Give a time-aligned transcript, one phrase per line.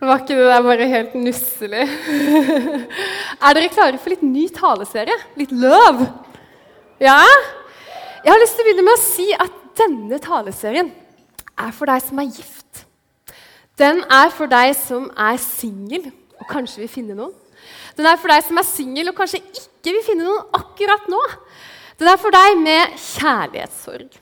[0.00, 1.82] Var ikke det der bare helt nusselig?
[3.44, 5.16] er dere klare for litt ny taleserie?
[5.36, 6.06] Litt love?
[7.02, 7.18] Ja?
[8.24, 10.88] Jeg har lyst til å begynne med å si at denne taleserien
[11.60, 12.86] er for deg som er gift.
[13.80, 16.08] Den er for deg som er singel
[16.40, 17.36] og kanskje vil finne noen.
[17.96, 21.20] Den er for deg som er singel og kanskje ikke vil finne noen akkurat nå.
[22.00, 24.16] Den er for deg med kjærlighetssorg.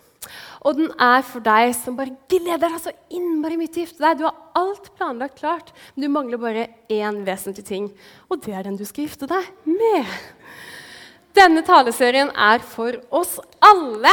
[0.68, 4.04] Og den er for deg som bare gleder deg så innmari mye til å gifte
[4.04, 4.18] deg.
[4.18, 7.86] Du har alt planlagt klart, men du mangler bare én vesentlig ting.
[8.28, 10.18] Og det er den du skal gifte deg med.
[11.38, 14.12] Denne taleserien er for oss alle.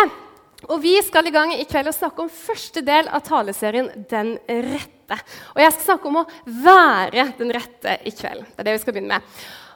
[0.69, 4.37] Og Vi skal i gang i kveld og snakke om første del av taleserien 'Den
[4.47, 5.19] rette'.
[5.55, 8.45] Og Jeg skal snakke om å være den rette i kveld.
[8.55, 9.21] Det er det vi skal begynne med.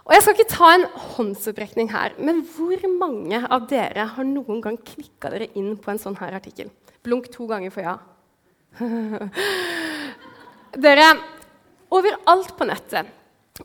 [0.09, 4.57] Og Jeg skal ikke ta en håndsopprekning her, men hvor mange av dere har noen
[4.63, 6.71] gang klikka dere inn på en sånn her artikkel?
[7.05, 7.93] Blunk to ganger for ja.
[10.85, 11.11] dere,
[11.93, 13.13] overalt på nettet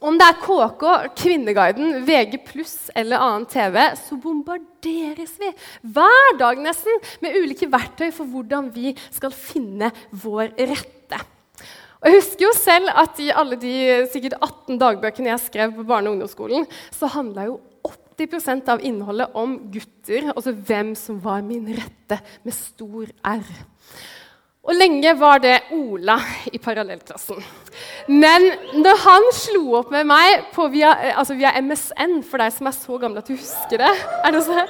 [0.03, 0.85] om det er KK,
[1.21, 2.41] Kvinneguiden, VG
[2.99, 5.51] eller annen TV, så bombarderes vi
[5.95, 11.04] hver dag nesten med ulike verktøy for hvordan vi skal finne vår rette.
[12.05, 13.75] Og jeg husker jo selv at i alle de
[14.13, 17.61] sikkert 18 dagbøkene jeg skrev på barne- og ungdomsskolen, så handla jo
[18.21, 23.49] 80% av innholdet om gutter, altså hvem som var min rette med stor R.
[24.65, 26.17] Og lenge var det Ola
[26.49, 27.41] i parallellklassen.
[28.09, 28.47] Men
[28.81, 33.01] når han slo opp med meg via, altså via, MSN, for deg som er så
[33.01, 33.93] gammel at du husker det,
[34.33, 34.67] det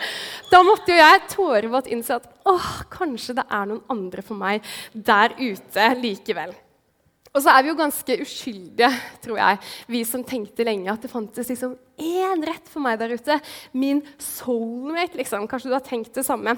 [0.51, 4.67] da måtte jo jeg tårevått innse at åh, kanskje det er noen andre for meg
[4.95, 6.55] der ute likevel.
[7.35, 8.91] Og så er vi jo ganske uskyldige,
[9.25, 9.59] tror jeg,
[9.91, 13.41] vi som tenkte lenge at det fantes liksom én rett for meg der ute.
[13.75, 15.49] Min soulmate, liksom.
[15.51, 16.55] Kanskje du har tenkt det samme.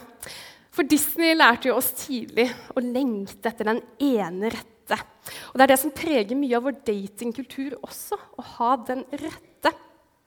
[0.76, 5.00] For Disney lærte jo oss tidlig å lengte etter den ene rette.
[5.48, 9.72] Og Det er det som preger mye av vår datingkultur også, å ha den rette.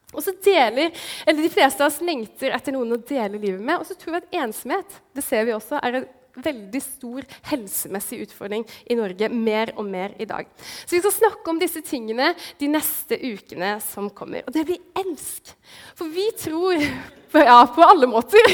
[0.09, 0.89] Og så deler,
[1.29, 3.77] eller De fleste av oss lengter etter noen å dele livet med.
[3.77, 6.09] Og så tror vi at ensomhet det ser vi også, er en
[6.43, 10.49] veldig stor helsemessig utfordring i Norge mer og mer i dag.
[10.85, 14.45] Så vi skal snakke om disse tingene de neste ukene som kommer.
[14.47, 15.53] Og det blir elsk.
[15.97, 16.77] For vi tror
[17.49, 18.53] ja, på alle måter.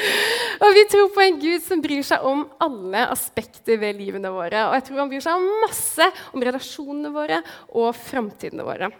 [0.64, 4.66] og vi tror på en Gud som bryr seg om alle aspekter ved livene våre.
[4.68, 8.92] Og jeg tror han bryr seg masse om relasjonene våre og framtidene våre.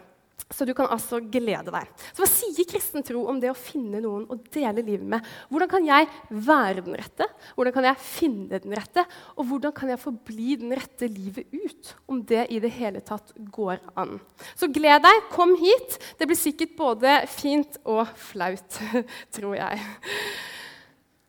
[0.51, 1.89] Så du kan altså glede deg.
[2.11, 5.31] Så Hva sier kristen tro om det å finne noen å dele livet med?
[5.51, 7.27] Hvordan kan jeg være den rette?
[7.55, 9.05] Hvordan kan jeg finne den rette?
[9.37, 11.93] Og hvordan kan jeg forbli den rette livet ut?
[12.11, 14.17] Om det i det hele tatt går an.
[14.59, 15.99] Så gled deg, kom hit.
[16.19, 18.81] Det blir sikkert både fint og flaut,
[19.35, 19.83] tror jeg.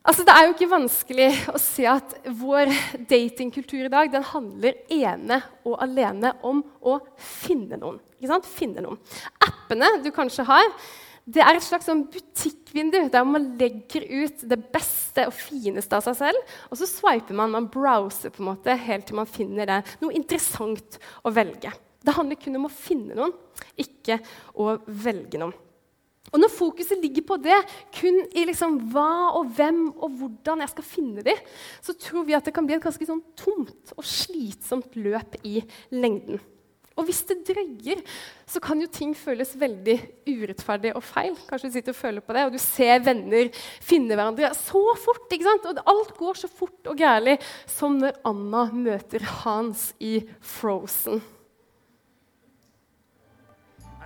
[0.02, 2.72] Altså, det er jo ikke vanskelig å se at vår
[3.06, 8.00] datingkultur i dag den handler ene og alene om å finne noen.
[8.46, 9.00] Finne noen.
[9.42, 10.68] Appene du kanskje har,
[11.22, 16.06] det er et slags sånn butikkvindu der man legger ut det beste og fineste av
[16.06, 16.54] seg selv.
[16.70, 20.14] Og så swiper man, man browser på en måte helt til man finner det, noe
[20.18, 21.70] interessant å velge.
[22.02, 23.36] Det handler kun om å finne noen,
[23.78, 24.18] ikke
[24.58, 25.54] å velge noen.
[26.32, 27.58] Og når fokuset ligger på det,
[27.92, 31.40] kun i liksom hva og hvem og hvordan jeg skal finne dem,
[31.84, 35.60] så tror vi at det kan bli et ganske sånn tomt og slitsomt løp i
[35.92, 36.40] lengden.
[36.96, 38.02] Og hvis det drøyer,
[38.46, 39.96] så kan jo ting føles veldig
[40.28, 41.36] urettferdig og feil.
[41.48, 45.28] Kanskje du sitter og føler på det, og du ser venner finne hverandre så fort.
[45.32, 45.68] ikke sant?
[45.70, 47.38] Og alt går så fort og gærlig
[47.70, 51.22] som når Anna møter Hans i Frozen.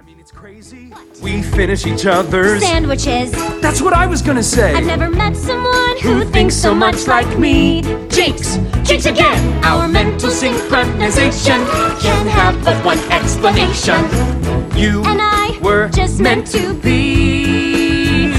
[0.06, 0.92] Mean, it's crazy.
[1.20, 3.32] We finish each other's sandwiches.
[3.60, 4.72] That's what I was gonna say.
[4.72, 7.82] I've never met someone who, thinks so much like me.
[8.08, 8.58] Jinx!
[8.84, 9.64] Jinx again!
[9.64, 11.60] Our mental synchronization
[12.00, 14.00] can have but one explanation.
[14.76, 18.30] You And I were just meant to be.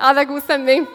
[0.00, 0.86] Ja, det er god stemning.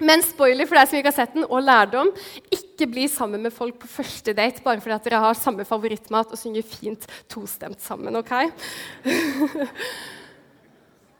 [0.00, 2.10] Men spoiler for deg som ikke har sett den, og lærdom
[2.52, 6.38] ikke bli sammen med folk på første date bare fordi dere har samme favorittmat og
[6.38, 8.20] synger fint tostemt sammen.
[8.20, 8.32] ok?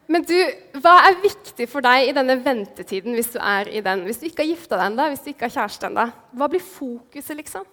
[0.09, 0.37] Men du,
[0.81, 4.07] hva er viktig for deg i denne ventetiden hvis du er i den?
[4.07, 6.05] Hvis du ikke har gifta deg ennå, hvis du ikke har kjæreste ennå,
[6.39, 7.67] hva blir fokuset, liksom?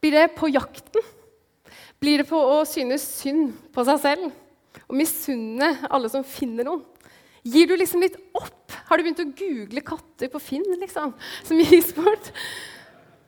[0.00, 1.12] Blir det på jakten?
[2.00, 4.30] Blir det på å synes synd på seg selv?
[4.86, 6.84] Og misunne alle som finner noen?
[7.46, 8.72] Gir du liksom litt opp?
[8.88, 11.12] Har du begynt å google katter på Finn liksom,
[11.46, 12.32] som gir sport?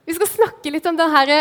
[0.09, 1.35] Vi skal snakke litt om dette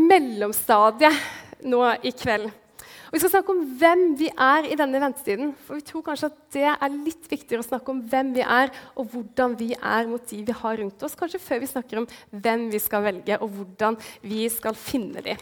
[0.00, 2.46] mellomstadiet nå i kveld.
[2.48, 5.50] Og vi skal snakke om hvem vi er i denne ventetiden.
[5.66, 8.72] For vi tror kanskje at det er litt viktigere å snakke om hvem vi er,
[8.96, 12.08] og hvordan vi er mot de vi har rundt oss, kanskje før vi snakker om
[12.32, 15.36] hvem vi skal velge, og hvordan vi skal finne de.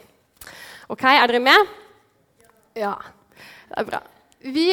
[0.90, 1.73] Ok, Er dere med?
[2.82, 2.96] Ja,
[3.70, 4.05] det er bra.
[4.43, 4.69] Vi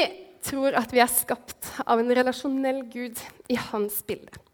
[0.50, 3.22] tror at vi er skapt av en relasjonell Gud
[3.54, 4.49] i hans bilde.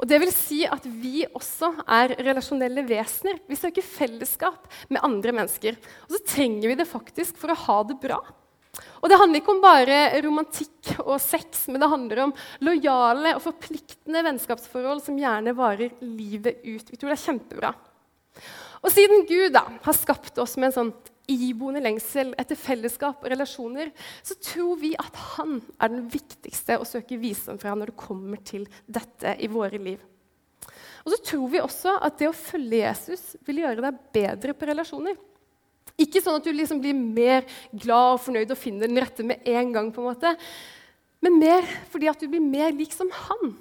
[0.00, 3.38] Og det vil si at vi også er relasjonelle vesener.
[3.48, 5.78] Vi søker fellesskap med andre mennesker.
[6.08, 8.20] Og så trenger vi det faktisk for å ha det bra.
[9.00, 12.34] Og det handler ikke om bare romantikk og sex, men det handler om
[12.64, 16.90] lojale og forpliktende vennskapsforhold som gjerne varer livet ut.
[16.92, 17.72] Vi tror det er kjempebra.
[18.80, 20.92] Og siden Gud da, har skapt oss med en sånn
[21.30, 23.90] iboende lengsel etter fellesskap og relasjoner,
[24.22, 28.40] så tror vi at han er den viktigste å søke visdom fra når det kommer
[28.46, 30.00] til dette i våre liv.
[31.04, 34.68] Og så tror vi også at det å følge Jesus vil gjøre deg bedre på
[34.68, 35.16] relasjoner.
[36.00, 39.42] Ikke sånn at du liksom blir mer glad og fornøyd og finner den rette med
[39.48, 40.34] en gang, på en måte,
[41.20, 43.52] men mer fordi at du blir mer lik som han,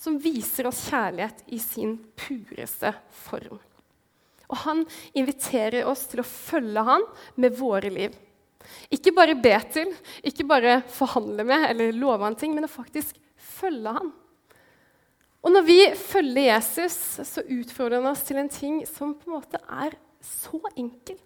[0.00, 3.60] som viser oss kjærlighet i sin pureste form.
[4.52, 4.84] Og han
[5.16, 7.06] inviterer oss til å følge han
[7.40, 8.14] med våre liv.
[8.92, 9.90] Ikke bare be til,
[10.22, 13.16] ikke bare forhandle med eller love han ting, men å faktisk
[13.58, 14.12] følge han.
[15.42, 16.96] Og når vi følger Jesus,
[17.26, 21.18] så utfordrer han oss til en ting som på en måte er så enkel,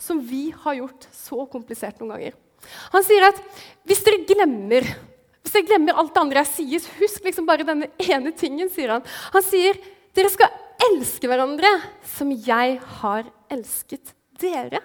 [0.00, 2.40] som vi har gjort så komplisert noen ganger.
[2.96, 3.38] Han sier at
[3.88, 4.88] hvis dere glemmer
[5.40, 8.92] hvis dere glemmer alt det andre jeg sier, husk liksom bare denne ene tingen, sier
[8.92, 9.06] han.
[9.32, 9.78] Han sier
[10.16, 10.52] dere skal
[10.90, 11.70] elske hverandre
[12.16, 14.82] som jeg har elsket dere.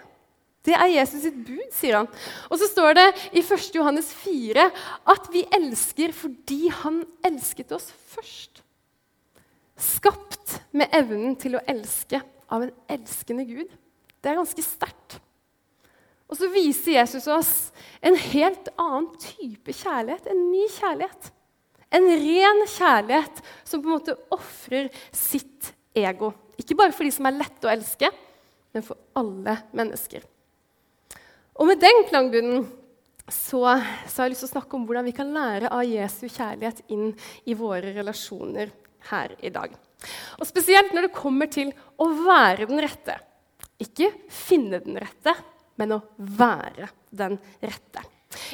[0.66, 2.08] Det er Jesus sitt bud, sier han.
[2.50, 3.06] Og så står det
[3.38, 3.68] i 1.
[3.76, 4.66] Johannes 4
[5.12, 8.64] at vi elsker fordi han elsket oss først.
[9.76, 13.70] Skapt med evnen til å elske av en elskende Gud.
[14.18, 15.20] Det er ganske sterkt.
[16.26, 17.52] Og så viser Jesus oss
[18.02, 21.30] en helt annen type kjærlighet, en ny kjærlighet.
[21.94, 26.32] En ren kjærlighet som på en måte ofrer sitt ego.
[26.60, 28.10] Ikke bare for de som er lette å elske,
[28.74, 30.24] men for alle mennesker.
[31.56, 32.66] Og med den klangbunnen
[33.26, 33.62] så,
[34.06, 36.84] så, har jeg lyst til å snakke om hvordan vi kan lære av Jesu kjærlighet
[36.94, 37.08] inn
[37.48, 38.70] i våre relasjoner
[39.10, 39.72] her i dag.
[40.38, 43.16] Og Spesielt når det kommer til å være den rette.
[43.82, 45.34] Ikke finne den rette,
[45.80, 48.04] men å være den rette.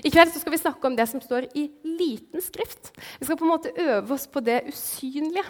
[0.06, 2.92] I kveld skal vi snakke om det som står i liten skrift.
[3.18, 5.44] Vi skal på en måte øve oss på det usynlige.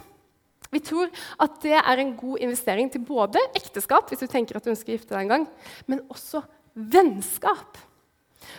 [0.73, 1.13] Vi tror
[1.45, 4.95] at det er en god investering til både ekteskap, hvis du tenker at du ønsker
[4.95, 5.49] å gifte deg en gang,
[5.91, 6.41] men også
[6.73, 7.77] vennskap.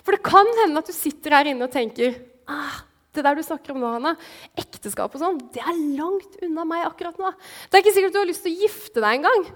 [0.05, 2.19] For det kan hende at du sitter her inne og tenker
[2.49, 2.83] ah,
[3.13, 4.13] det der du snakker om nå, Hanna,
[4.57, 7.33] ekteskap og sånn, det er langt unna meg akkurat nå.
[7.69, 9.49] Det er ikke sikkert du har lyst til å gifte deg engang.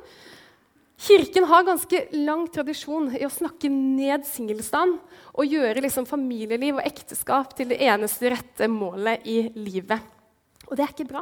[1.08, 4.98] Kirken har ganske lang tradisjon i å snakke ned singelstand
[5.38, 10.02] og gjøre liksom familieliv og ekteskap til det eneste rette målet i livet.
[10.66, 11.22] Og det er ikke bra.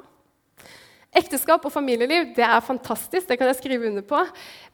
[1.16, 4.20] Ekteskap og familieliv det er fantastisk, det kan jeg skrive under på.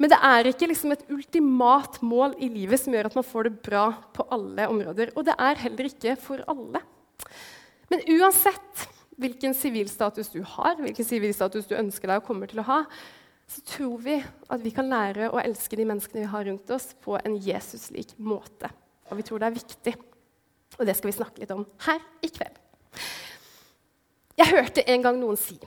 [0.01, 3.47] Men det er ikke liksom et ultimat mål i livet som gjør at man får
[3.47, 3.83] det bra
[4.15, 5.13] på alle områder.
[5.13, 6.81] Og det er heller ikke for alle.
[7.91, 8.87] Men uansett
[9.21, 12.79] hvilken sivilstatus du har, hvilken sivilstatus du ønsker deg og kommer til å ha,
[13.51, 16.93] så tror vi at vi kan lære å elske de menneskene vi har rundt oss,
[17.03, 18.71] på en Jesus-lik måte.
[19.11, 19.93] Og vi tror det er viktig.
[20.79, 22.57] Og det skal vi snakke litt om her i kveld.
[24.39, 25.59] Jeg hørte en gang noen si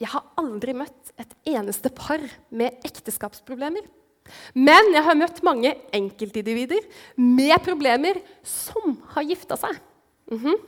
[0.00, 3.84] jeg har aldri møtt et eneste par med ekteskapsproblemer.
[4.54, 6.86] Men jeg har møtt mange enkeltindivider
[7.20, 9.76] med problemer som har gifta seg.
[10.30, 10.58] Mm -hmm.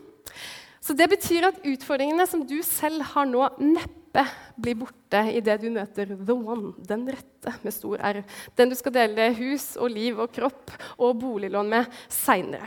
[0.80, 4.24] Så det betyr at utfordringene som du selv har nå, neppe
[4.56, 8.24] blir borte idet du møter the one, den rette, med stor R.
[8.56, 12.66] Den du skal dele hus og liv og kropp og boliglån med seinere.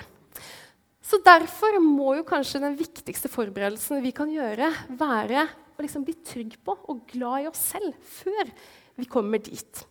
[1.01, 6.15] Så derfor må jo kanskje den viktigste forberedelsen vi kan gjøre, være å liksom bli
[6.25, 8.49] trygg på og glad i oss selv før
[8.95, 9.83] vi kommer dit.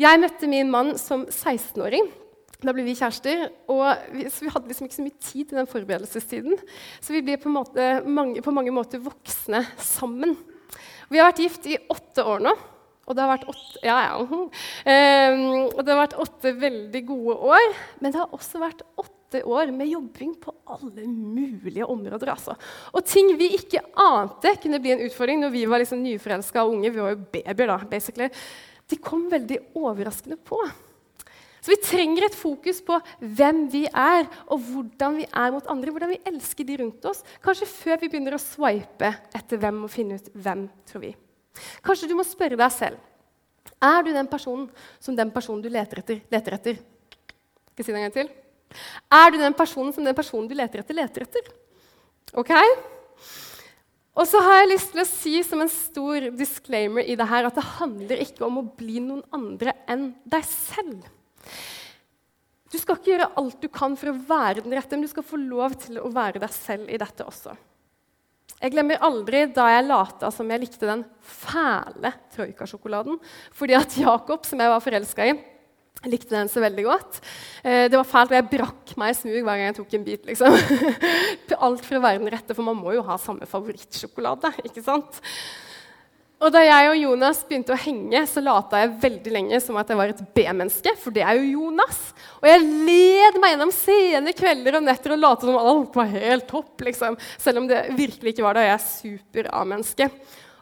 [0.00, 2.08] Jeg møtte min mann som 16-åring.
[2.62, 3.48] Da ble vi kjærester.
[3.70, 3.84] og
[4.14, 6.58] vi, vi, hadde liksom ikke så mye tid til den forberedelsestiden.
[7.02, 10.36] Så vi ble på, måte, mange, på mange måter voksne sammen.
[11.10, 12.54] Vi har vært gift i åtte år nå.
[13.02, 14.18] Og det åtte, ja, ja.
[14.22, 14.44] Um,
[15.74, 17.66] og det har vært åtte veldig gode år.
[18.00, 22.34] Men det har også vært åtte år med jobbing på alle mulige områder.
[22.34, 22.56] Altså.
[22.92, 26.90] Og ting vi ikke ante kunne bli en utfordring når vi var liksom nyforelska unge.
[26.92, 28.28] Vi var jo babyer da, basically.
[28.92, 30.60] De kom veldig overraskende på.
[31.62, 35.94] Så vi trenger et fokus på hvem vi er, og hvordan vi er mot andre.
[35.94, 37.22] Hvordan vi elsker de rundt oss.
[37.44, 41.14] Kanskje før vi begynner å swipe etter hvem og finne ut hvem tror vi.
[41.86, 43.08] Kanskje du må spørre deg selv
[43.82, 44.68] er du den personen
[45.02, 46.78] som den personen du leter etter, leter etter.
[47.72, 48.32] Skal jeg si det en gang til?
[49.12, 51.52] Er du den personen som den personen du leter etter, leter etter?
[52.38, 52.52] Ok?
[54.12, 57.48] Og så har jeg lyst til å si som en stor disclaimer i det her
[57.48, 61.06] at det handler ikke om å bli noen andre enn deg selv.
[62.72, 65.24] Du skal ikke gjøre alt du kan for å være den rette, men du skal
[65.26, 67.56] få lov til å være deg selv i dette også.
[68.62, 73.16] Jeg glemmer aldri da jeg lata som jeg likte den fæle troikasjokoladen.
[73.58, 75.34] Fordi at Jakob, som jeg var forelska i,
[76.08, 77.18] likte den så veldig godt.
[77.62, 80.06] Eh, det var fælt, og jeg brakk meg i smug hver gang jeg tok en
[80.06, 80.24] bit.
[80.30, 80.56] liksom.
[81.66, 84.50] Alt være den rette, for man må jo ha samme favorittsjokolade.
[84.66, 85.20] ikke sant?
[86.42, 89.92] Og da jeg og Jonas begynte å henge, så lata jeg veldig lenge som at
[89.92, 92.00] jeg var et B-menneske, for det er jo Jonas.
[92.40, 96.48] Og jeg led meg gjennom sene kvelder og netter og lot som alt var helt
[96.50, 96.82] topp.
[96.82, 97.18] liksom.
[97.38, 100.10] Selv om det virkelig ikke var det, og jeg er super-A-menneske.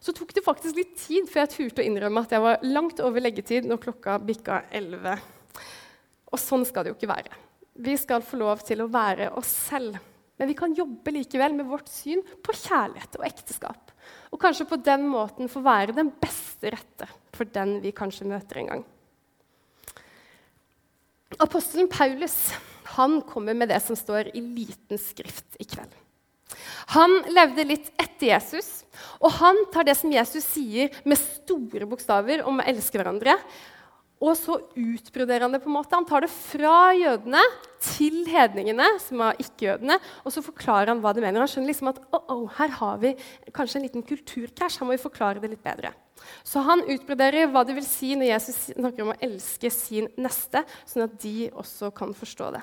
[0.00, 3.02] Så tok det faktisk litt tid før jeg turte å innrømme at jeg var langt
[3.04, 5.18] over leggetid når klokka bikka 11.
[6.32, 7.40] Og sånn skal det jo ikke være.
[7.80, 9.98] Vi skal få lov til å være oss selv.
[10.40, 13.92] Men vi kan jobbe likevel med vårt syn på kjærlighet og ekteskap.
[14.32, 18.62] Og kanskje på den måten få være den beste rette for den vi kanskje møter
[18.62, 18.86] en gang.
[21.40, 22.36] Apostelen Paulus
[22.96, 25.92] han kommer med det som står i liten skrift i kveld.
[26.94, 28.70] Han levde litt etter Jesus,
[29.20, 33.36] og han tar det som Jesus sier, med store bokstaver om å elske hverandre.
[34.20, 35.62] Og så utbroderer han det.
[35.64, 35.96] på en måte.
[35.96, 37.40] Han tar det fra jødene
[37.80, 41.40] til hedningene, som var ikke-jødene, og så forklarer han hva det mener.
[41.40, 43.14] Han skjønner liksom at oh, oh, her har vi
[43.56, 44.76] kanskje en liten kulturkrasj.
[44.82, 45.94] Her må vi forklare det litt bedre.
[46.44, 50.66] Så han utbroderer hva det vil si når Jesus snakker om å elske sin neste,
[50.84, 52.62] sånn at de også kan forstå det.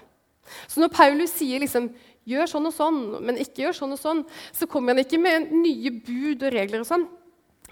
[0.70, 1.90] Så når Paulus sier liksom,
[2.28, 5.52] 'gjør sånn og sånn', men ikke gjør sånn og sånn, så kommer han ikke med
[5.54, 7.08] nye bud og regler og sånn.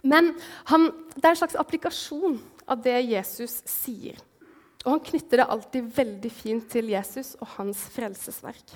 [0.04, 0.34] Men
[0.72, 4.18] han, det er en slags applikasjon av det Jesus sier.
[4.86, 8.76] Og han knytter det alltid veldig fint til Jesus og hans frelsesverk.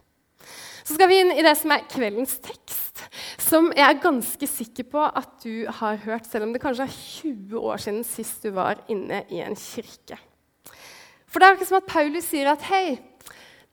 [0.84, 3.04] Så skal vi inn i det som er kveldens tekst,
[3.42, 6.96] som jeg er ganske sikker på at du har hørt, selv om det kanskje er
[6.96, 10.18] 20 år siden sist du var inne i en kirke.
[11.30, 12.98] For det er ikke som at Paulus sier at hei,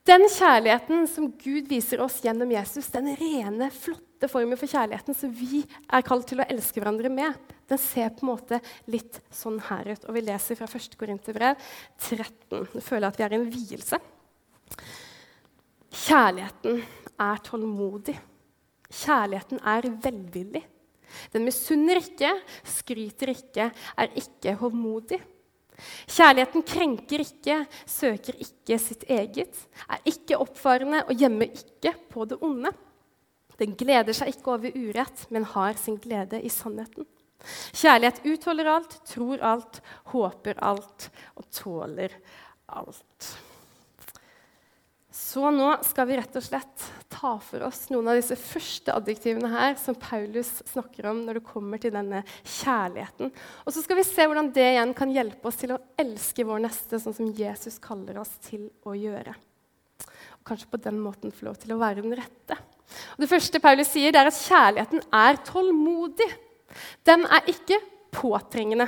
[0.06, 5.32] den kjærligheten som Gud viser oss gjennom Jesus, den rene, flotte formen for kjærligheten som
[5.34, 7.34] vi er kalt til å elske hverandre med,
[7.66, 8.60] den ser på en måte
[8.92, 10.06] litt sånn her ut.
[10.06, 10.94] Og vi leser fra 1.
[11.00, 11.58] Korinterbrev
[11.98, 12.68] 13.
[12.76, 14.00] Jeg føler at vi er i en vielse.
[16.06, 16.80] Kjærligheten
[17.26, 18.16] er tålmodig.
[18.86, 20.62] Kjærligheten er velvillig.
[21.32, 22.30] Den misunner ikke,
[22.66, 25.18] skryter ikke, er ikke hovmodig.
[26.09, 32.40] Kjærligheten krenker ikke, søker ikke sitt eget, er ikke oppfarende og gjemmer ikke på det
[32.45, 32.73] onde.
[33.61, 37.06] Den gleder seg ikke over urett, men har sin glede i sannheten.
[37.76, 39.80] Kjærlighet utholder alt, tror alt,
[40.12, 42.16] håper alt og tåler
[42.66, 43.28] alt.
[45.26, 49.49] Så nå skal vi rett og slett ta for oss noen av disse første adjektivene
[49.50, 53.33] her som Paulus snakker om når det kommer til denne kjærligheten.
[53.64, 56.62] Og så skal vi se hvordan det igjen kan hjelpe oss til å elske vår
[56.68, 59.35] neste sånn som Jesus kaller oss til å gjøre.
[60.38, 62.61] Og kanskje på den måten få lov til å være den rette.
[63.16, 66.30] Og det første Paulus sier, er at kjærligheten er tålmodig.
[67.09, 67.80] Den er ikke
[68.14, 68.87] påtrengende.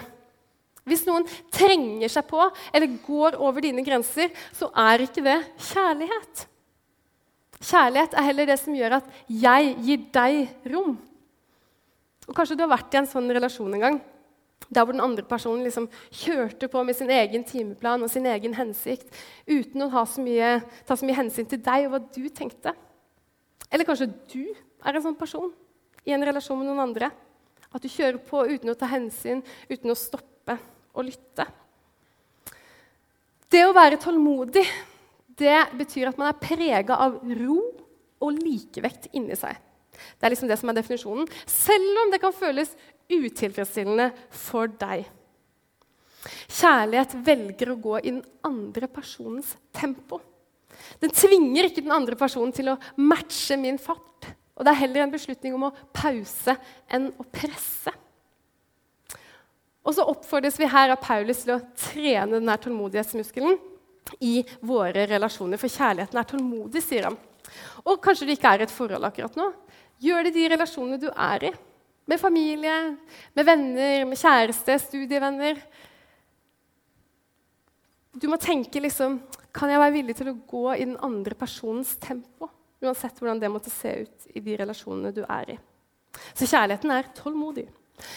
[0.88, 2.40] Hvis noen trenger seg på
[2.72, 5.40] eller går over dine grenser, så er ikke det
[5.70, 6.46] kjærlighet.
[7.58, 10.94] Kjærlighet er heller det som gjør at jeg gir deg rom.
[12.28, 13.98] Og Kanskje du har vært i en sånn relasjon en gang.
[14.68, 18.52] Der hvor den andre personen liksom kjørte på med sin egen timeplan og sin egen
[18.56, 19.08] hensikt
[19.48, 22.74] uten å så mye, ta så mye hensyn til deg og hva du tenkte.
[23.72, 25.48] Eller kanskje du er en sånn person
[26.04, 27.10] i en relasjon med noen andre.
[27.72, 30.58] At du kjører på uten å ta hensyn, uten å stoppe
[30.94, 31.46] og lytte.
[33.48, 34.64] Det å være tålmodig
[35.38, 37.58] det betyr at man er prega av ro
[38.18, 39.54] og likevekt inni seg.
[40.18, 42.74] Det er liksom det som er definisjonen, selv om det kan føles
[43.08, 45.06] utilfredsstillende for deg.
[46.50, 50.20] Kjærlighet velger å gå i den andre personens tempo.
[51.02, 54.28] Den tvinger ikke den andre personen til å matche min fart.
[54.58, 56.54] Og det er heller en beslutning om å pause
[56.90, 57.94] enn å presse.
[59.88, 63.56] Og så oppfordres vi her av Paulus til å trene denne tålmodighetsmuskelen
[64.24, 65.60] i våre relasjoner.
[65.60, 67.16] For kjærligheten er tålmodig, sier han.
[67.88, 69.48] Og kanskje du ikke er i et forhold akkurat nå.
[70.04, 71.52] Gjør det de relasjonene du er i.
[72.08, 72.74] Med familie,
[73.36, 75.60] med venner, med kjæreste, studievenner.
[78.12, 79.20] Du må tenke liksom
[79.58, 82.46] Kan jeg være villig til å gå i den andre personens tempo?
[82.84, 85.56] Uansett hvordan det måtte se ut i de relasjonene du er i.
[86.36, 87.64] Så kjærligheten er tålmodig.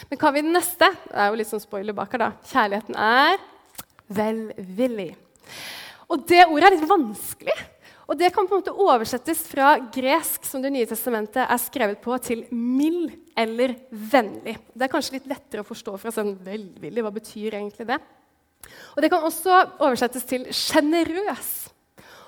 [0.09, 0.89] Men hva vil den neste?
[1.07, 2.31] Det er jo litt sånn spoiler bak her, da.
[2.51, 3.37] Kjærligheten er
[4.11, 5.11] velvillig.
[6.11, 7.57] Og det ordet er litt vanskelig.
[8.11, 12.01] Og det kan på en måte oversettes fra gresk, som Det nye testamentet er skrevet
[12.03, 14.57] på, til mild eller vennlig.
[14.75, 17.05] Det er kanskje litt lettere å forstå fra sånn velvillig.
[17.05, 17.99] Hva betyr egentlig det?
[18.97, 21.70] Og Det kan også oversettes til sjenerøs.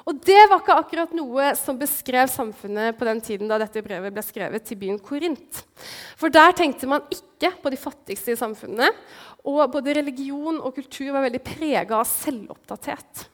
[0.03, 4.11] Og det var ikke akkurat noe som beskrev samfunnet på den tiden da dette brevet
[4.11, 5.61] ble skrevet til byen Korint.
[6.19, 8.97] For der tenkte man ikke på de fattigste i samfunnet,
[9.47, 13.29] og både religion og kultur var veldig prega av selvoppdatert.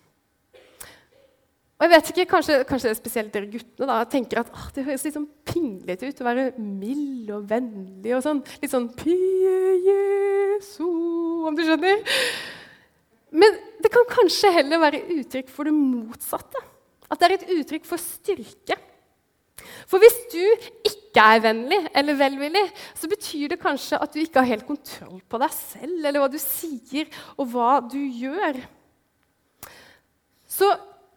[1.80, 5.16] Og jeg vet ikke, Kanskje, kanskje spesielt dere guttene da, tenker at det høres litt
[5.16, 8.42] sånn pinglete ut å være mild og vennlig og sånn.
[8.60, 9.54] Litt sånn Pie
[9.86, 10.84] Jesu,
[11.48, 12.04] om du skjønner?
[13.32, 16.62] Men det kan kanskje heller være uttrykk for det motsatte.
[17.10, 18.78] At det er et uttrykk for styrke.
[19.90, 20.44] For hvis du
[20.88, 25.20] ikke er vennlig eller velvillig, så betyr det kanskje at du ikke har helt kontroll
[25.28, 28.60] på deg selv eller hva du sier, og hva du gjør.
[30.50, 30.70] Så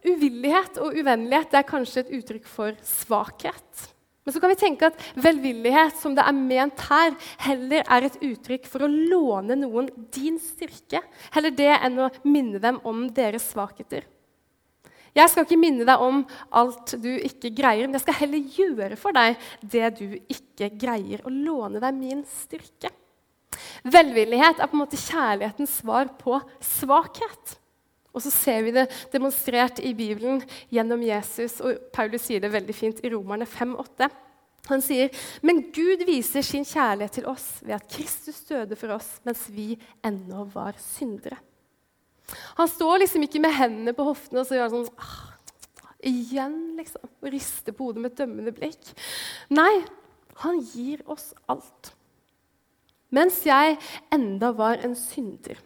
[0.03, 3.92] uvillighet og uvennlighet er kanskje et uttrykk for svakhet.
[4.23, 8.19] Men så kan vi tenke at velvillighet som det er ment her, heller er et
[8.23, 11.03] uttrykk for å låne noen din styrke,
[11.35, 14.07] heller det enn å minne dem om deres svakheter.
[15.13, 16.23] Jeg skal ikke minne deg om
[16.57, 19.35] alt du ikke greier, men jeg skal heller gjøre for deg
[19.75, 22.93] det du ikke greier, og låne deg min styrke.
[23.83, 27.59] Velvillighet er på en måte kjærlighetens svar på svakhet.
[28.13, 30.43] Og så ser vi det demonstrert i Bibelen
[30.73, 31.61] gjennom Jesus.
[31.65, 34.11] og Paulus sier det veldig fint i Romerne 5,8.
[34.69, 35.11] Han sier,
[35.43, 39.79] 'Men Gud viser sin kjærlighet til oss ved at Kristus døde for oss mens vi
[40.05, 41.41] ennå var syndere.'
[42.57, 45.33] Han står liksom ikke med hendene på hoftene og så gjør sånn ah,
[46.03, 47.07] Igjen, liksom.
[47.23, 48.89] Og rister på hodet med et dømmende blikk.
[49.55, 49.85] Nei,
[50.43, 51.93] han gir oss alt.
[53.15, 53.77] Mens jeg
[54.11, 55.61] enda var en synder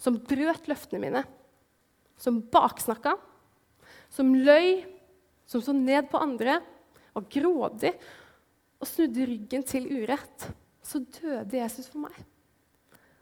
[0.00, 1.24] som brøt løftene mine
[2.20, 3.16] som baksnakka,
[4.12, 4.84] som løy,
[5.46, 6.60] som så ned på andre,
[7.16, 7.92] var grådig
[8.80, 10.48] og snudde ryggen til urett,
[10.84, 12.16] så døde Jesus for meg.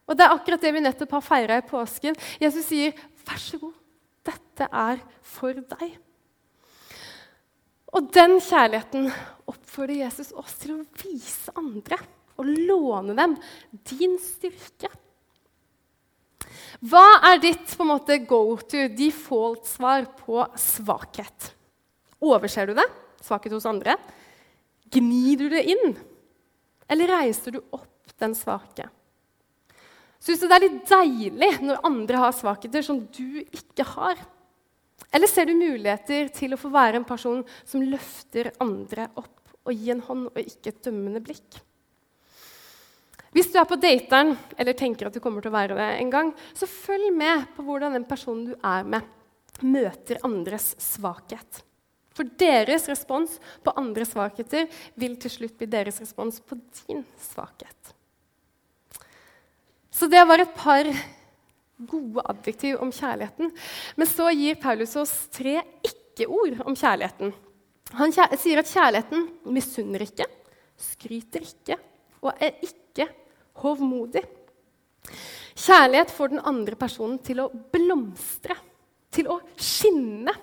[0.05, 2.17] Og Det er akkurat det vi nettopp har feira i påsken.
[2.41, 2.93] Jesus sier,
[3.25, 3.75] 'Vær så god,
[4.25, 5.99] dette er for deg'.
[7.95, 9.13] Og den kjærligheten
[9.47, 11.97] oppfordrer Jesus oss til å vise andre
[12.37, 13.37] og låne dem
[13.87, 14.91] din styrke
[16.85, 21.53] hva er ditt på en måte, go to, default-svar på svakhet?
[22.25, 22.87] Overser du det?
[23.25, 23.97] Svakhet hos andre?
[24.93, 25.97] Gnir du det inn?
[26.91, 28.89] Eller reiser du opp den svake?
[30.25, 34.21] Syns du det er litt deilig når andre har svakheter som du ikke har?
[35.15, 39.73] Eller ser du muligheter til å få være en person som løfter andre opp og
[39.77, 41.61] gir en hånd og ikke et dømmende blikk?
[43.35, 46.13] Hvis du er på dateren eller tenker at du kommer til å være det en
[46.13, 49.03] gang, så følg med på hvordan den personen du er med,
[49.63, 51.63] møter andres svakhet.
[52.15, 54.69] For deres respons på andres svakheter
[55.01, 57.91] vil til slutt bli deres respons på din svakhet.
[59.91, 60.87] Så det var et par
[61.91, 63.51] gode adjektiv om kjærligheten.
[63.99, 67.35] Men så gir Paulus oss tre ikke-ord om kjærligheten.
[67.99, 70.27] Han sier at kjærligheten misunner ikke,
[70.79, 71.79] skryter ikke
[72.25, 72.84] og er ikke
[73.63, 74.25] hovmodig.
[75.55, 78.57] Kjærlighet får den andre personen til å blomstre,
[79.15, 80.35] til å skinne.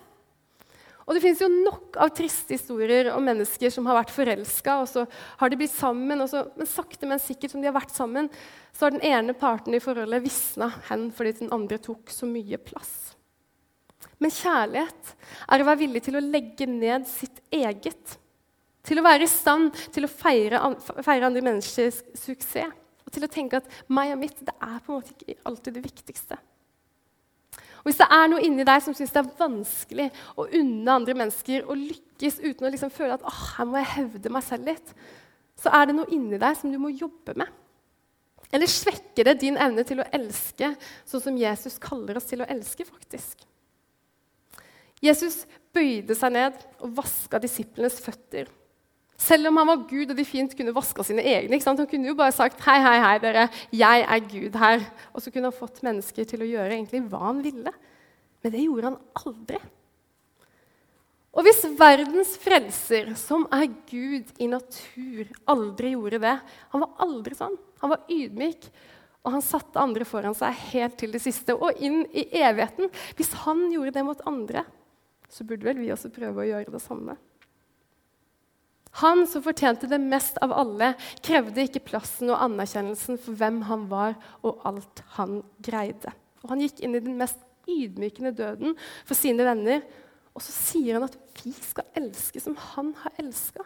[1.11, 5.05] Og Det fins nok av triste historier om mennesker som har vært forelska, og så
[5.41, 8.29] har de blitt sammen, og så, men sakte, men sikkert som de har vært sammen,
[8.71, 12.61] så har den ene parten i forholdet visna hen fordi den andre tok så mye
[12.63, 12.93] plass.
[14.21, 15.13] Men kjærlighet
[15.51, 18.17] er å være villig til å legge ned sitt eget.
[18.85, 20.61] Til å være i stand til å feire,
[21.01, 22.77] feire andre menneskers suksess.
[23.11, 25.75] Og til å tenke at meg og mitt det er på en måte ikke alltid
[25.75, 26.37] det viktigste.
[27.81, 30.05] Og Hvis det er noe inni deg som syns det er vanskelig
[30.39, 33.91] å unne andre mennesker å lykkes uten å liksom føle at oh, her må jeg
[33.97, 34.93] hevde meg selv litt,
[35.59, 37.51] så er det noe inni deg som du må jobbe med.
[38.51, 40.71] Eller svekker det din evne til å elske
[41.09, 42.87] sånn som Jesus kaller oss til å elske?
[42.87, 43.43] faktisk?
[45.03, 45.41] Jesus
[45.75, 48.47] bøyde seg ned og vaska disiplenes føtter
[49.21, 51.59] selv om han var Gud og de fint kunne vaska sine egne.
[51.61, 54.87] Han kunne jo bare sagt hei, hei, hei, dere, jeg er Gud her.
[55.13, 57.73] Og så kunne han fått mennesker til å gjøre egentlig hva han ville.
[58.41, 59.61] Men det gjorde han aldri.
[61.31, 66.33] Og hvis verdens frelser, som er Gud i natur, aldri gjorde det
[66.73, 67.55] Han var aldri sånn.
[67.79, 68.67] Han var ydmyk,
[69.21, 72.91] og han satte andre foran seg helt til det siste og inn i evigheten.
[73.17, 74.65] Hvis han gjorde det mot andre,
[75.31, 77.15] så burde vel vi også prøve å gjøre det samme.
[78.99, 80.91] Han som fortjente det mest av alle,
[81.23, 86.11] krevde ikke plassen og anerkjennelsen for hvem han var, og alt han greide.
[86.43, 88.75] Og han gikk inn i den mest ydmykende døden
[89.05, 89.83] for sine venner,
[90.31, 93.65] Og så sier han at vi skal elske som han har elska.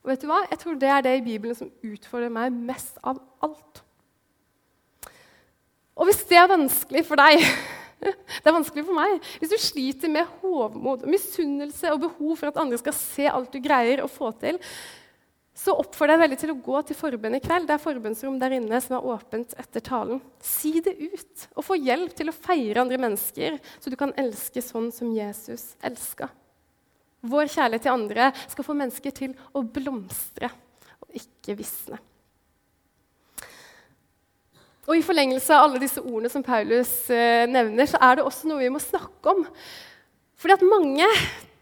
[0.00, 0.44] Og vet du hva?
[0.46, 3.80] Jeg tror det er det i Bibelen som utfordrer meg mest av alt.
[5.98, 7.42] Og hvis det er vanskelig for deg
[8.40, 9.18] Det er vanskelig for meg.
[9.40, 13.60] Hvis du sliter med hovmod, misunnelse og behov for at andre skal se alt du
[13.62, 14.60] greier å få til,
[15.60, 17.66] så oppfordrer jeg veldig til å gå til forbønn i kveld.
[17.68, 20.22] Det er forbønnsrom der inne som er åpent etter talen.
[20.40, 24.64] Si det ut, og få hjelp til å feire andre mennesker, så du kan elske
[24.64, 26.30] sånn som Jesus elska.
[27.20, 30.48] Vår kjærlighet til andre skal få mennesker til å blomstre
[31.04, 32.00] og ikke visne.
[34.90, 38.50] Og I forlengelse av alle disse ordene som Paulus eh, nevner, så er det også
[38.50, 39.44] noe vi må snakke om.
[40.40, 41.06] Fordi at mange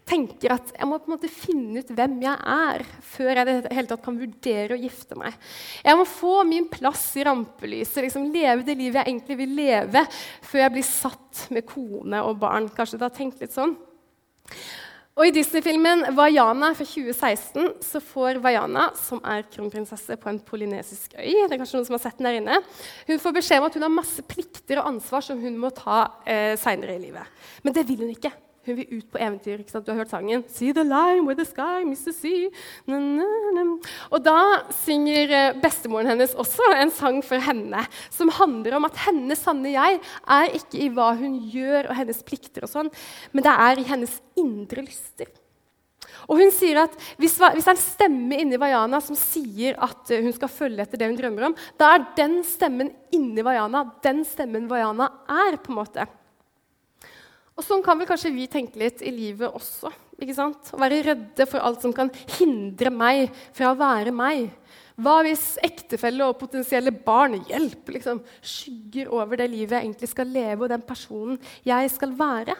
[0.09, 3.55] tenker at jeg må på en måte finne ut hvem jeg er, før jeg det
[3.77, 5.37] hele tatt kan vurdere å gifte meg.
[5.85, 10.05] Jeg må få min plass i rampelyset, liksom leve det livet jeg egentlig vil leve,
[10.49, 12.71] før jeg blir satt med kone og barn.
[12.73, 13.77] Kanskje du har tenkt litt sånn?
[15.17, 21.17] Og I Disney-filmen Vaiana fra 2016 så får Vaiana, som er kronprinsesse på en polynesisk
[21.17, 22.59] øy det er kanskje noen som har sett den der inne,
[23.09, 26.05] hun får beskjed om at hun har masse plikter og ansvar som hun må ta
[26.23, 27.41] eh, seinere i livet.
[27.65, 28.31] Men det vil hun ikke.
[28.69, 29.63] Hun vil ut på eventyr.
[29.63, 29.87] ikke sant?
[29.87, 30.43] Du har hørt sangen?
[30.53, 32.51] See the line where the sky meets the sea.
[32.85, 33.65] Na, na, na.
[34.13, 34.37] Og da
[34.83, 37.81] synger eh, bestemoren hennes også en sang for henne
[38.13, 39.97] som handler om at hennes sanne jeg
[40.29, 42.93] er ikke i hva hun gjør og hennes plikter, og sånn,
[43.33, 45.33] men det er i hennes indre lyster.
[46.29, 50.13] Og hun sier at hvis, hvis det er en stemme inni Vaiana som sier at
[50.13, 53.87] eh, hun skal følge etter det hun drømmer om, da er den stemmen inni Vaiana
[54.05, 55.57] den stemmen Vaiana er.
[55.57, 56.05] på en måte.
[57.59, 59.91] Og Sånn kan vel kanskje vi tenke litt i livet også.
[60.15, 60.71] ikke sant?
[60.79, 64.47] Være redde for alt som kan hindre meg fra å være meg.
[64.99, 70.31] Hva hvis ektefelle og potensielle barn hjelp, liksom, skygger over det livet jeg egentlig skal
[70.31, 72.55] leve, og den personen jeg skal være?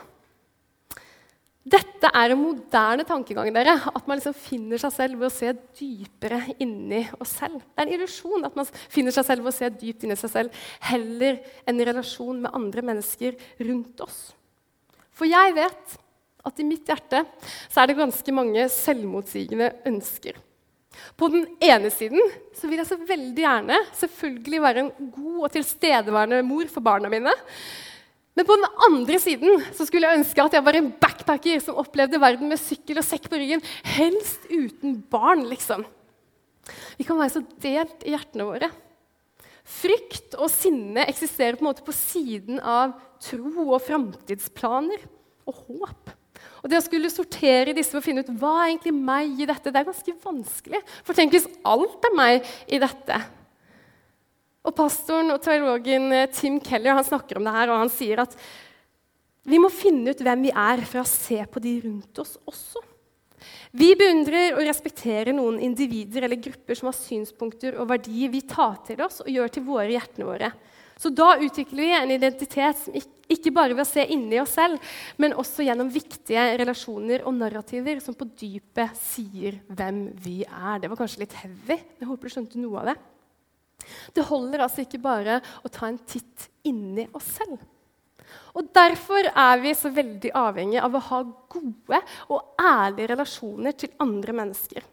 [1.70, 3.52] Dette er en moderne tankegang.
[3.54, 7.60] dere, At man liksom finner seg selv ved å se dypere inni oss selv.
[7.60, 10.34] Det er en illusjon at man finner seg selv ved å se dypt inni seg
[10.34, 14.20] selv, heller enn i relasjon med andre mennesker rundt oss.
[15.20, 15.98] For jeg vet
[16.48, 17.26] at i mitt hjerte
[17.68, 20.40] så er det ganske mange selvmotsigende ønsker.
[21.20, 25.54] På den ene siden så vil jeg så veldig gjerne selvfølgelig være en god og
[25.54, 27.34] tilstedeværende mor for barna mine.
[28.36, 31.80] Men på den andre siden så skulle jeg ønske at jeg var en backpacker som
[31.82, 33.64] opplevde verden med sykkel og sekk på ryggen,
[33.98, 35.84] helst uten barn, liksom.
[36.96, 38.70] Vi kan være så delt i hjertene våre.
[39.70, 45.04] Frykt og sinne eksisterer på en måte på siden av tro og framtidsplaner
[45.50, 46.16] og håp.
[46.64, 49.72] Og Det å skulle sortere disse og finne ut hva er egentlig meg i dette,
[49.72, 50.82] det er ganske vanskelig.
[51.08, 53.20] For tenk hvis alt er meg i dette.
[54.68, 58.26] Og Pastoren og teologen eh, Tim Keller han snakker om det her, og han sier
[58.26, 58.36] at
[59.50, 62.84] vi må finne ut hvem vi er, for å se på de rundt oss også.
[63.72, 68.82] Vi beundrer og respekterer noen individer eller grupper som har synspunkter og verdier vi tar
[68.88, 70.52] til oss og gjør til våre hjertene våre.
[71.00, 72.96] Så da utvikler vi en identitet som
[73.32, 74.82] ikke bare ved å se inni oss selv,
[75.22, 80.82] men også gjennom viktige relasjoner og narrativer som på dypet sier hvem vi er.
[80.82, 81.78] Det var kanskje litt heavy.
[82.02, 82.98] Jeg håper du skjønte noe av det.
[84.18, 87.62] Det holder altså ikke bare å ta en titt inni oss selv.
[88.58, 91.20] Og Derfor er vi så veldig avhengige av å ha
[91.52, 94.86] gode og ærlige relasjoner til andre mennesker.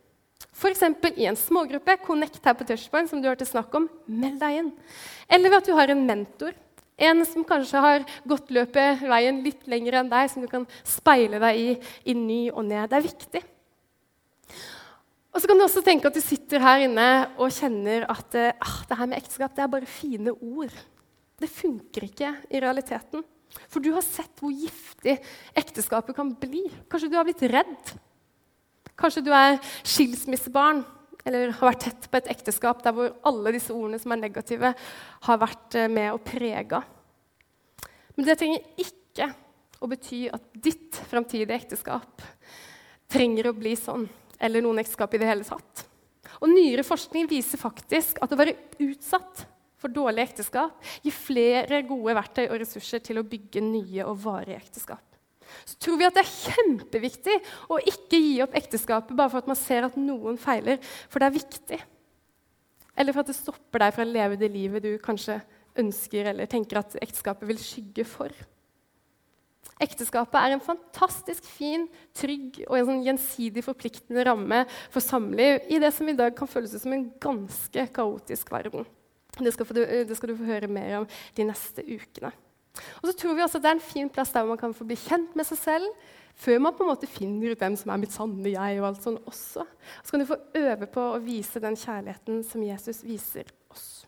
[0.56, 0.84] F.eks.
[1.16, 1.98] i en smågruppe.
[2.04, 3.90] Connect her på Touchpoint, som du hørte snakk om.
[4.08, 4.70] Meld deg inn.
[5.28, 6.56] Eller ved at du har en mentor.
[6.96, 11.40] En som kanskje har gått løpet veien litt lenger enn deg, som du kan speile
[11.42, 11.68] deg i
[12.08, 12.88] i ny og ned.
[12.88, 13.42] Det er viktig.
[15.36, 18.76] Og så kan du også tenke at du sitter her inne og kjenner at ah,
[18.88, 20.72] det her med ekteskap det er bare fine ord.
[21.36, 23.24] Det funker ikke i realiteten.
[23.70, 25.16] For du har sett hvor giftig
[25.56, 26.64] ekteskapet kan bli.
[26.90, 27.94] Kanskje du har blitt redd.
[28.96, 30.84] Kanskje du er skilsmissebarn
[31.26, 34.70] eller har vært tett på et ekteskap der hvor alle disse ordene som er negative,
[35.26, 36.84] har vært eh, med og prega.
[38.14, 39.32] Men det trenger ikke
[39.82, 42.22] å bety at ditt framtidige ekteskap
[43.10, 44.06] trenger å bli sånn,
[44.38, 45.82] eller noen ekteskap i det hele tatt.
[46.38, 49.46] Og Nyere forskning viser faktisk at å være utsatt
[49.86, 54.58] for dårlig ekteskap gir flere gode verktøy og ressurser til å bygge nye og varige
[54.58, 55.02] ekteskap.
[55.66, 57.36] Så tror vi at det er kjempeviktig
[57.70, 61.28] å ikke gi opp ekteskapet bare for at man ser at noen feiler, for det
[61.28, 61.78] er viktig.
[62.96, 65.38] Eller for at det stopper deg fra å leve det livet du kanskje
[65.78, 68.32] ønsker eller tenker at ekteskapet vil skygge for.
[69.82, 71.84] Ekteskapet er en fantastisk fin,
[72.16, 76.48] trygg og en sånn gjensidig forpliktende ramme for samliv i det som i dag kan
[76.48, 78.86] føles som en ganske kaotisk verden.
[79.36, 82.32] Det skal, du, det skal, du, få høre mer om de neste ukene.
[83.00, 84.84] Og så tror vi også at det er en fin plass der man kan få
[84.88, 88.00] bli kjent med seg selv før man på en måte finner ut hvem som er
[88.02, 88.80] mitt sanne jeg.
[88.80, 89.64] og alt sånt også.
[90.04, 94.04] Så kan du få øve på å vise den kjærligheten som Jesus viser oss.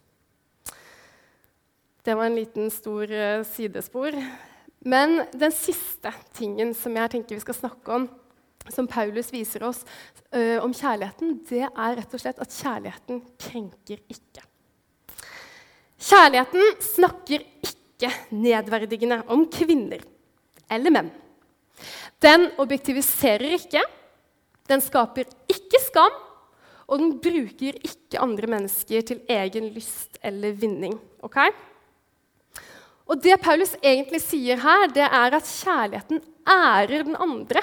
[2.04, 4.16] Det var en liten, stor uh, sidespor.
[4.88, 8.06] Men den siste tingen som jeg tenker vi skal snakke om,
[8.68, 9.80] som Paulus viser oss
[10.28, 14.44] ø, om kjærligheten, det er rett og slett at kjærligheten krenker ikke.
[15.98, 20.02] Kjærligheten snakker ikke nedverdigende om kvinner
[20.70, 21.08] eller menn.
[22.22, 23.82] Den objektiviserer ikke,
[24.70, 26.14] den skaper ikke skam,
[26.88, 30.94] og den bruker ikke andre mennesker til egen lyst eller vinning.
[31.22, 31.50] Okay?
[33.08, 37.62] Og Det Paulus egentlig sier her, det er at kjærligheten ærer den andre.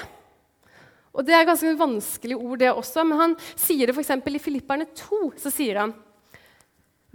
[1.14, 4.12] Og Det er ganske vanskelig ord, det også, men han sier det f.eks.
[4.12, 5.32] i Filipperne 2.
[5.40, 5.96] Så sier han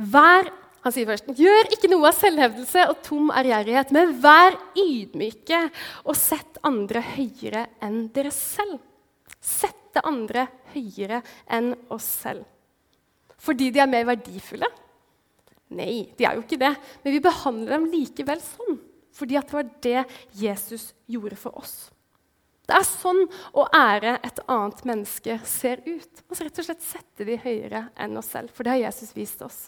[0.01, 0.49] Vær
[0.81, 5.65] han sier først gjør ikke noe av selvhevdelse og tom ærgjerrighet, men vær ydmyke
[6.07, 8.81] og sett andre høyere enn dere selv.
[9.41, 11.21] Sette andre høyere
[11.53, 12.47] enn oss selv.
[13.41, 14.69] Fordi de er mer verdifulle?
[15.77, 16.73] Nei, de er jo ikke det.
[17.05, 18.81] Men vi behandler dem likevel sånn.
[19.17, 20.05] Fordi det var det
[20.39, 21.75] Jesus gjorde for oss.
[22.71, 23.25] Det er sånn
[23.59, 26.23] å ære et annet menneske ser ut.
[26.29, 28.53] Altså rett og slett sette de høyere enn oss selv.
[28.55, 29.65] For det har Jesus vist oss.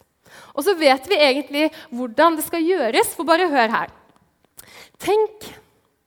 [0.53, 3.92] Og så vet vi egentlig hvordan det skal gjøres, for bare hør her.
[5.03, 5.51] Tenk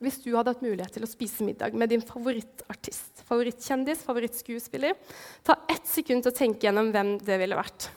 [0.04, 4.96] hvis du hadde hatt mulighet til å spise middag med din favorittartist, favorittkjendis, favorittskuespiller.
[5.46, 7.88] Ta ett sekund til å tenke gjennom hvem det ville vært.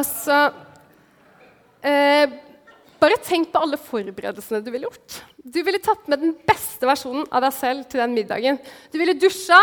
[0.00, 0.36] Altså
[1.82, 2.38] eh,
[3.00, 5.20] Bare tenk på alle forberedelsene du ville gjort.
[5.40, 8.58] Du ville tatt med den beste versjonen av deg selv til den middagen.
[8.92, 9.58] Du ville dusja,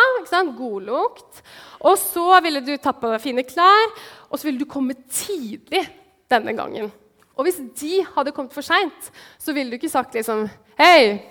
[0.57, 1.43] godlukt,
[1.85, 3.93] og så ville du tatt på deg fine klær,
[4.31, 5.83] og så ville du komme tidlig
[6.31, 6.89] denne gangen.
[7.37, 10.47] Og hvis de hadde kommet for seint, så ville du ikke sagt liksom
[10.79, 11.21] Hei,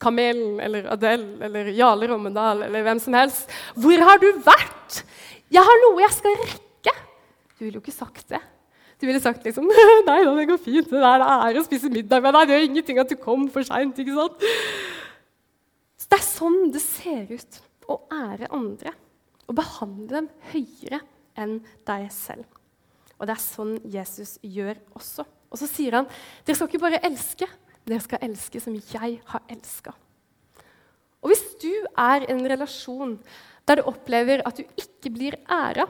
[0.00, 3.52] Kamelen eller Adele eller Jarle Rommedal eller hvem som helst.
[3.76, 5.02] Hvor har du vært?
[5.52, 6.96] Jeg har noe jeg skal rekke.
[7.58, 8.40] Du ville jo ikke sagt det.
[9.00, 9.68] Du ville sagt liksom
[10.08, 10.90] Nei da, det går fint.
[10.90, 12.48] Det er er å spise middag med deg.
[12.48, 13.96] Det gjør ingenting at du kom for seint.
[16.10, 17.60] Det er sånn det ser ut
[17.90, 18.92] å ære andre
[19.50, 21.00] og behandle dem høyere
[21.40, 21.58] enn
[21.88, 22.44] deg selv.
[23.18, 25.26] Og det er sånn Jesus gjør også.
[25.50, 26.08] Og så sier han
[26.46, 27.48] dere skal ikke bare elske,
[27.88, 29.94] dere skal elske som jeg har elska.
[31.20, 33.18] Og hvis du er i en relasjon
[33.68, 35.86] der du opplever at du ikke blir æra,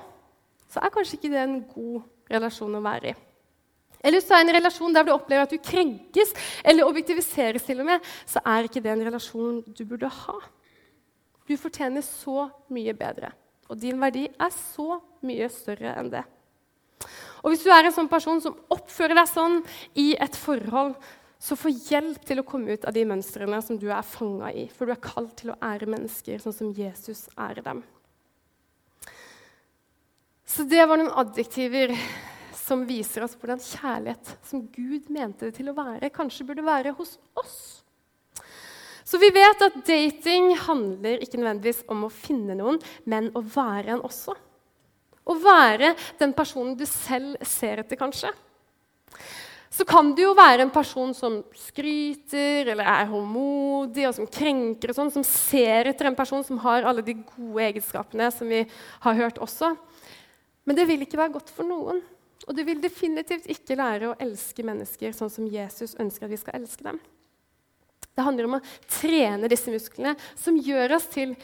[0.70, 3.19] så er kanskje ikke det en god relasjon å være i.
[4.01, 6.33] Eller du er en relasjon der du opplever at du krenkes
[6.64, 10.38] eller objektiviseres, til og med, så er ikke det en relasjon du burde ha.
[11.45, 13.35] Du fortjener så mye bedre.
[13.69, 16.25] Og din verdi er så mye større enn det.
[17.45, 19.61] Og hvis du er en sånn person som oppfører deg sånn
[20.01, 20.97] i et forhold,
[21.40, 24.66] så få hjelp til å komme ut av de mønstrene som du er fanga i.
[24.69, 27.81] For du er kalt til å ære mennesker sånn som Jesus ærer dem.
[30.51, 31.93] Så det var noen adjektiver
[32.59, 36.95] som viser oss hvordan kjærlighet som Gud mente det til å være, kanskje burde være
[36.97, 37.59] hos oss.
[39.07, 43.95] Så vi vet at dating handler ikke nødvendigvis om å finne noen, men å være
[43.95, 44.35] en også.
[45.31, 48.31] Å være den personen du selv ser etter, kanskje.
[49.71, 54.91] Så kan du jo være en person som skryter eller er håndmodig og som krenker,
[54.91, 58.65] og sånn, som ser etter en person som har alle de gode egenskapene som vi
[59.07, 59.77] har hørt også.
[60.64, 62.03] Men det vil ikke være godt for noen.
[62.49, 66.40] Og du vil definitivt ikke lære å elske mennesker sånn som Jesus ønsker at vi
[66.40, 67.01] skal elske dem.
[68.11, 71.35] Det handler om å trene disse musklene, som gjør oss til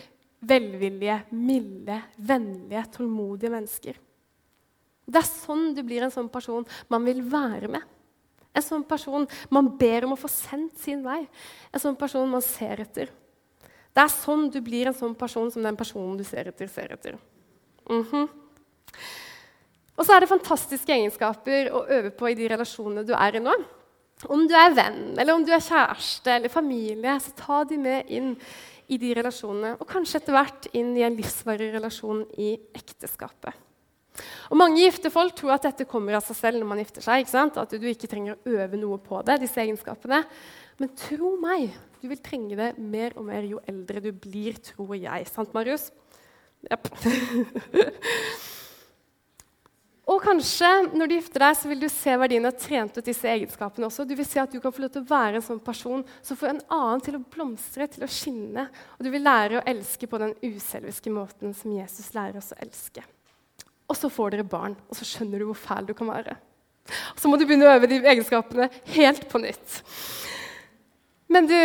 [0.46, 4.00] velvillige, milde, vennlige, tålmodige mennesker.
[5.07, 7.85] Det er sånn du blir en sånn person man vil være med.
[8.57, 11.22] En sånn person man ber om å få sendt sin vei.
[11.70, 13.12] En sånn person man ser etter.
[13.96, 16.92] Det er sånn du blir en sånn person som den personen du ser etter, ser
[16.92, 17.18] etter.
[17.88, 18.29] Mm -hmm.
[19.96, 23.42] Og så er det fantastiske egenskaper å øve på i de relasjonene du er i
[23.42, 23.55] nå.
[24.33, 28.09] Om du er venn, eller om du er kjæreste eller familie, så ta de med
[28.12, 28.33] inn
[28.88, 29.75] i de relasjonene.
[29.81, 33.64] Og kanskje etter hvert inn i en livsvarig relasjon i ekteskapet.
[34.49, 37.29] Og Mange gifte folk tror at dette kommer av seg selv når man gifter seg.
[37.29, 40.22] At du ikke trenger å øve noe på det, disse egenskapene.
[40.81, 44.96] Men tro meg, du vil trenge det mer og mer jo eldre du blir, tror
[44.96, 45.29] jeg.
[45.29, 45.90] Sant, Marius?
[46.70, 46.88] Jepp.
[50.07, 53.09] Og kanskje når du gifter deg, så vil du se verdien av å trent ut
[53.09, 54.05] disse egenskapene også.
[54.07, 56.38] Du vil se at du kan få lov til å være en sånn person som
[56.38, 58.69] får en annen til å blomstre, til å skinne.
[58.97, 62.61] Og du vil lære å elske på den uselviske måten som Jesus lærer oss å
[62.62, 63.03] elske.
[63.90, 66.38] Og så får dere barn, og så skjønner du hvor fæl du kan være.
[66.87, 69.81] Og Så må du begynne å øve de egenskapene helt på nytt.
[71.27, 71.59] Men du,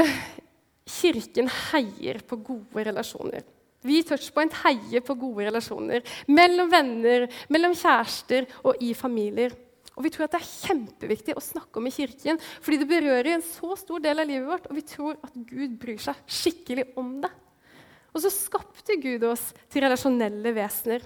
[0.90, 3.46] kirken heier på gode relasjoner.
[3.88, 9.56] Vi i Touchpoint heier på gode relasjoner mellom venner, mellom kjærester og i familier.
[9.98, 13.34] Og vi tror at det er kjempeviktig å snakke om i kirken, fordi det berører
[13.34, 16.92] en så stor del av livet vårt, og vi tror at Gud bryr seg skikkelig
[17.02, 17.32] om det.
[18.12, 21.04] Og så skapte Gud oss til relasjonelle vesener.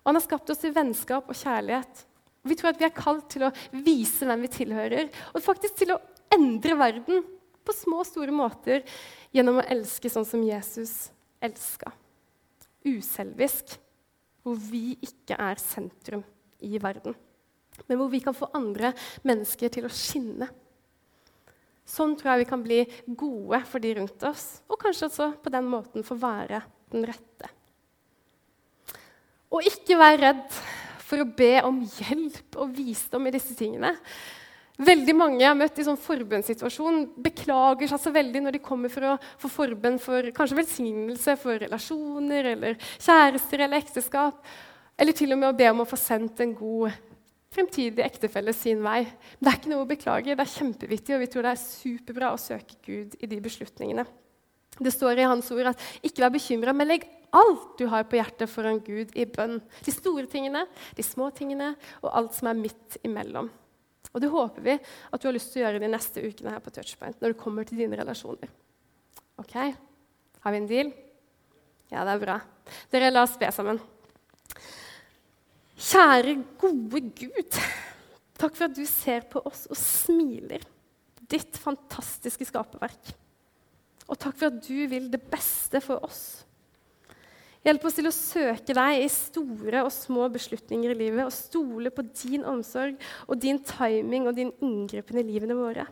[0.00, 2.04] Og han har skapt oss til vennskap og kjærlighet.
[2.44, 5.82] Og vi tror at vi er kalt til å vise hvem vi tilhører, og faktisk
[5.82, 6.00] til å
[6.36, 7.26] endre verden
[7.66, 8.86] på små og store måter
[9.34, 11.08] gjennom å elske sånn som Jesus
[11.44, 11.92] elska.
[12.86, 13.76] Uselvisk,
[14.44, 16.22] hvor vi ikke er sentrum
[16.62, 17.16] i verden,
[17.86, 18.92] men hvor vi kan få andre
[19.26, 20.48] mennesker til å skinne.
[21.86, 22.80] Sånn tror jeg vi kan bli
[23.18, 26.62] gode for de rundt oss, og kanskje også på den måten få være
[26.94, 27.50] den rette.
[29.54, 30.58] Og ikke vær redd
[31.06, 33.92] for å be om hjelp og visdom i disse tingene.
[34.76, 38.92] Veldig mange jeg har møtt i sånn forbønnssituasjon, beklager seg så veldig når de kommer
[38.92, 44.42] for å få forbønn for kanskje velsignelse for relasjoner eller kjærester eller ekteskap.
[45.00, 46.92] Eller til og med å be om å få sendt en god
[47.56, 49.02] fremtidig ektefelle sin vei.
[49.06, 50.36] Men det er ikke noe å beklage.
[50.36, 54.04] Det er kjempeviktig, og vi tror det er superbra å søke Gud i de beslutningene.
[54.76, 58.20] Det står i hans ord at 'ikke vær bekymra, men legg alt du har på
[58.20, 59.62] hjertet foran Gud i bønn'.
[59.84, 63.48] De store tingene, de små tingene og alt som er midt imellom.
[64.14, 66.62] Og Det håper vi at du har lyst til å gjøre de neste ukene her
[66.64, 68.52] på Touchpoint når det kommer til dine relasjoner.
[69.42, 69.56] Ok?
[70.46, 70.94] Har vi en deal?
[71.90, 72.38] Ja, det er bra.
[72.90, 73.80] Dere, la oss be sammen.
[75.76, 77.60] Kjære, gode Gud.
[78.36, 80.64] Takk for at du ser på oss og smiler.
[81.26, 83.12] Ditt fantastiske skaperverk.
[84.06, 86.45] Og takk for at du vil det beste for oss.
[87.66, 91.90] Hjelp oss til å søke deg i store og små beslutninger i livet og stole
[91.90, 92.94] på din omsorg
[93.26, 95.88] og din timing og din inngripen i livene våre.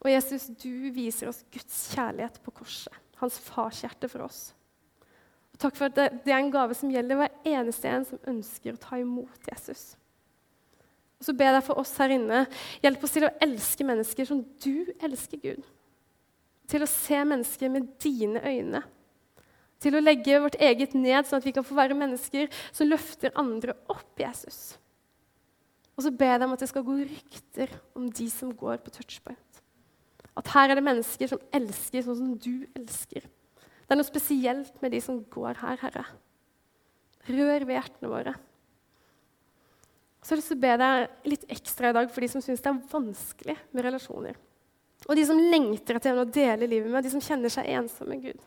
[0.00, 4.46] Og Jesus, du viser oss Guds kjærlighet på korset, hans farshjerte for oss.
[5.54, 8.74] Og takk for at det, er en gave som gjelder hver eneste en som ønsker
[8.74, 9.92] å ta imot Jesus.
[11.20, 12.42] Og så ber jeg deg for oss her inne,
[12.82, 15.72] hjelp oss til å elske mennesker som du elsker, Gud
[16.70, 18.82] til å se mennesker med dine øyne.
[19.84, 23.34] Til å legge vårt eget ned, sånn at vi kan få være mennesker som løfter
[23.40, 24.78] andre opp, Jesus.
[25.94, 28.80] Og så ber jeg deg om at det skal gå rykter om de som går
[28.82, 29.60] på touchpoint.
[30.34, 33.28] At her er det mennesker som elsker sånn som du elsker.
[33.84, 36.06] Det er noe spesielt med de som går her, Herre.
[37.28, 38.34] Rør ved hjertene våre.
[40.24, 42.42] Så jeg har lyst til å be deg litt ekstra i dag for de som
[42.42, 44.40] syns det er vanskelig med relasjoner.
[45.04, 48.16] Og de som lengter etter å dele livet med, de som kjenner seg ensomme.
[48.24, 48.40] Gud.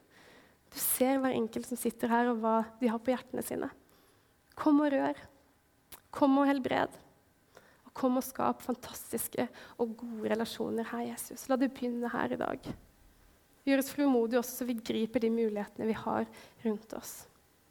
[0.77, 3.71] Du ser hver enkelt som sitter her, og hva de har på hjertene sine.
[4.57, 5.17] Kom og rør.
[6.13, 6.93] Kom og helbred.
[7.87, 9.47] Og kom og skap fantastiske
[9.81, 11.47] og gode relasjoner her, Jesus.
[11.49, 12.69] La det begynne her i dag.
[13.65, 16.29] Gjør oss frimodige også, så vi griper de mulighetene vi har
[16.61, 17.15] rundt oss.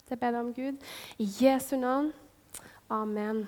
[0.07, 0.91] Det ber jeg om, Gud.
[1.23, 2.11] I Jesu navn.
[2.91, 3.47] Amen.